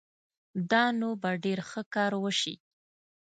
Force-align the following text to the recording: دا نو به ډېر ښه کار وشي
دا 0.71 0.83
نو 0.99 1.09
به 1.21 1.31
ډېر 1.43 1.59
ښه 1.69 1.81
کار 1.95 2.11
وشي 2.23 2.55